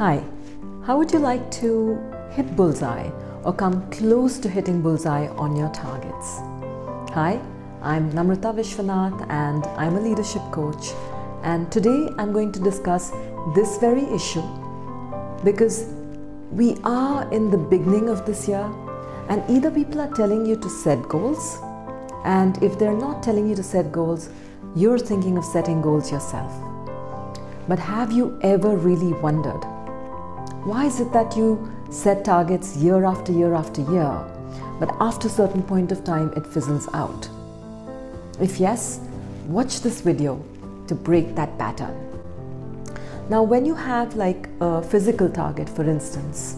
[0.00, 0.24] Hi,
[0.86, 1.98] how would you like to
[2.30, 3.10] hit bullseye
[3.44, 6.38] or come close to hitting bullseye on your targets?
[7.12, 7.38] Hi,
[7.82, 10.92] I'm Namrata Vishwanath and I'm a leadership coach.
[11.42, 13.10] And today I'm going to discuss
[13.54, 14.42] this very issue
[15.44, 15.92] because
[16.50, 18.72] we are in the beginning of this year
[19.28, 21.58] and either people are telling you to set goals
[22.24, 24.30] and if they're not telling you to set goals,
[24.74, 26.54] you're thinking of setting goals yourself.
[27.68, 29.62] But have you ever really wondered
[30.64, 34.12] why is it that you set targets year after year after year,
[34.78, 37.28] but after a certain point of time it fizzles out?
[38.40, 39.00] If yes,
[39.46, 40.44] watch this video
[40.86, 41.96] to break that pattern.
[43.30, 46.56] Now, when you have like a physical target, for instance,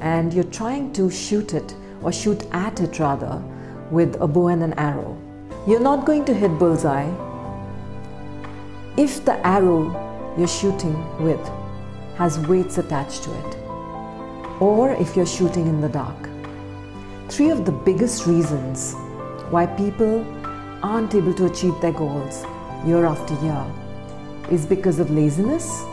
[0.00, 3.42] and you're trying to shoot it or shoot at it rather
[3.90, 5.16] with a bow and an arrow,
[5.66, 7.08] you're not going to hit bullseye
[8.98, 11.40] if the arrow you're shooting with
[12.18, 13.56] has weights attached to it,
[14.60, 16.28] or if you're shooting in the dark.
[17.28, 18.94] Three of the biggest reasons
[19.50, 20.26] why people
[20.82, 22.44] aren't able to achieve their goals
[22.84, 23.64] year after year
[24.50, 25.84] is because of laziness,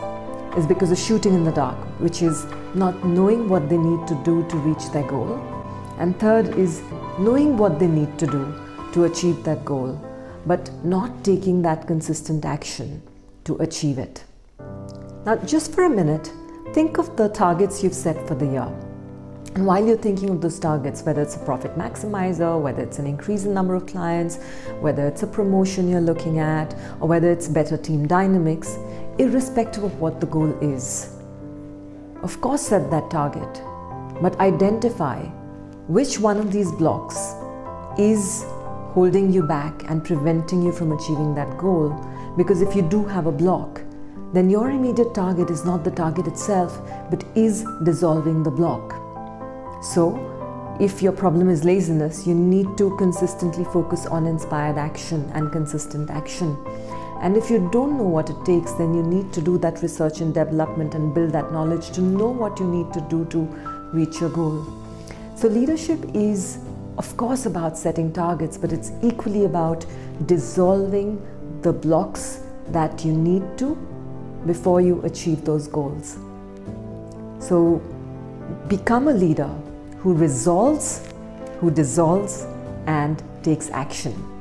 [0.56, 4.20] is because of shooting in the dark, which is not knowing what they need to
[4.24, 5.38] do to reach their goal.
[5.98, 6.82] And third is
[7.20, 8.52] knowing what they need to do
[8.94, 10.00] to achieve that goal,
[10.44, 13.00] but not taking that consistent action
[13.44, 14.24] to achieve it.
[15.26, 16.32] Now, just for a minute,
[16.72, 18.72] think of the targets you've set for the year.
[19.56, 23.08] And while you're thinking of those targets, whether it's a profit maximizer, whether it's an
[23.08, 24.36] increase in number of clients,
[24.78, 28.78] whether it's a promotion you're looking at, or whether it's better team dynamics,
[29.18, 31.16] irrespective of what the goal is,
[32.22, 33.62] of course, set that target,
[34.22, 35.24] but identify
[35.88, 37.34] which one of these blocks
[37.98, 38.44] is
[38.92, 41.90] holding you back and preventing you from achieving that goal.
[42.36, 43.80] Because if you do have a block,
[44.36, 46.78] then your immediate target is not the target itself,
[47.10, 48.92] but is dissolving the block.
[49.82, 50.20] So,
[50.78, 56.10] if your problem is laziness, you need to consistently focus on inspired action and consistent
[56.10, 56.54] action.
[57.22, 60.20] And if you don't know what it takes, then you need to do that research
[60.20, 63.38] and development and build that knowledge to know what you need to do to
[63.94, 64.66] reach your goal.
[65.34, 66.58] So, leadership is,
[66.98, 69.86] of course, about setting targets, but it's equally about
[70.26, 71.26] dissolving
[71.62, 73.95] the blocks that you need to
[74.46, 76.16] before you achieve those goals.
[77.38, 77.82] So,
[78.68, 79.50] become a leader
[79.98, 81.06] who resolves,
[81.60, 82.46] who dissolves,
[82.86, 84.35] and takes action.